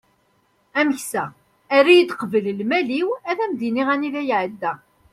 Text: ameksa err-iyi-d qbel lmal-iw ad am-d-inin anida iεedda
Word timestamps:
ameksa 0.79 1.23
err-iyi-d 1.77 2.11
qbel 2.21 2.45
lmal-iw 2.59 3.07
ad 3.29 3.37
am-d-inin 3.43 3.89
anida 3.93 4.21
iεedda 4.23 4.73